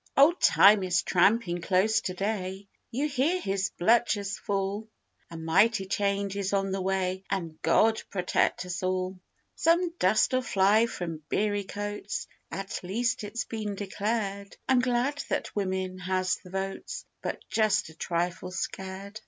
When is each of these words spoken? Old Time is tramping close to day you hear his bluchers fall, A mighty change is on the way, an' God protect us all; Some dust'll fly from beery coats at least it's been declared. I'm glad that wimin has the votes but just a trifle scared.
Old 0.17 0.41
Time 0.41 0.81
is 0.81 1.03
tramping 1.03 1.61
close 1.61 2.01
to 2.01 2.15
day 2.15 2.67
you 2.89 3.07
hear 3.07 3.39
his 3.39 3.69
bluchers 3.79 4.35
fall, 4.39 4.87
A 5.29 5.37
mighty 5.37 5.85
change 5.85 6.35
is 6.35 6.53
on 6.53 6.71
the 6.71 6.81
way, 6.81 7.23
an' 7.29 7.59
God 7.61 8.01
protect 8.09 8.65
us 8.65 8.81
all; 8.81 9.19
Some 9.55 9.93
dust'll 9.99 10.41
fly 10.41 10.87
from 10.87 11.21
beery 11.29 11.65
coats 11.65 12.25
at 12.49 12.79
least 12.81 13.23
it's 13.23 13.45
been 13.45 13.75
declared. 13.75 14.57
I'm 14.67 14.79
glad 14.79 15.23
that 15.29 15.53
wimin 15.55 15.99
has 15.99 16.37
the 16.43 16.49
votes 16.49 17.05
but 17.21 17.47
just 17.47 17.89
a 17.89 17.93
trifle 17.93 18.49
scared. 18.49 19.19